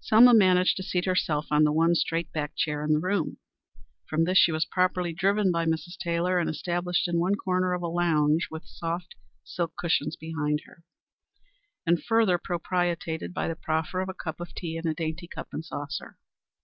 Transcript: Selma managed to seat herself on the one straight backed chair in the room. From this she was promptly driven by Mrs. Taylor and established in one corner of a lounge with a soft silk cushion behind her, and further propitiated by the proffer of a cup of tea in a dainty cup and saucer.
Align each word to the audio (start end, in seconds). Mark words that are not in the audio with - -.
Selma 0.00 0.34
managed 0.34 0.76
to 0.76 0.82
seat 0.82 1.04
herself 1.04 1.46
on 1.52 1.62
the 1.62 1.70
one 1.70 1.94
straight 1.94 2.32
backed 2.32 2.56
chair 2.56 2.82
in 2.82 2.92
the 2.92 2.98
room. 2.98 3.36
From 4.08 4.24
this 4.24 4.36
she 4.36 4.50
was 4.50 4.64
promptly 4.64 5.12
driven 5.12 5.52
by 5.52 5.64
Mrs. 5.64 5.96
Taylor 5.96 6.40
and 6.40 6.50
established 6.50 7.06
in 7.06 7.20
one 7.20 7.36
corner 7.36 7.72
of 7.72 7.82
a 7.82 7.86
lounge 7.86 8.48
with 8.50 8.64
a 8.64 8.66
soft 8.66 9.14
silk 9.44 9.76
cushion 9.76 10.08
behind 10.18 10.62
her, 10.66 10.82
and 11.86 12.02
further 12.02 12.36
propitiated 12.36 13.32
by 13.32 13.46
the 13.46 13.54
proffer 13.54 14.00
of 14.00 14.08
a 14.08 14.12
cup 14.12 14.40
of 14.40 14.56
tea 14.56 14.76
in 14.76 14.88
a 14.88 14.92
dainty 14.94 15.28
cup 15.28 15.50
and 15.52 15.64
saucer. 15.64 16.18